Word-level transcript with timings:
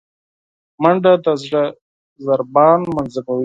منډه 0.81 1.13
د 1.25 1.27
زړه 1.43 1.63
ضربان 2.25 2.79
منظموي 2.95 3.39